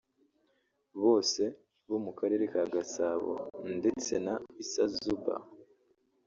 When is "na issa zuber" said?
4.25-5.41